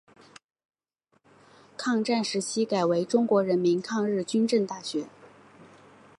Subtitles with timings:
[1.77, 5.05] 抗战时期改为中国人民抗日军政大学。